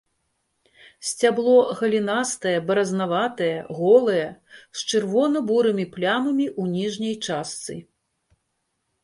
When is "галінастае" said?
1.81-2.53